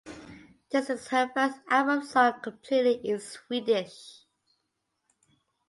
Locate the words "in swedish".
3.07-4.25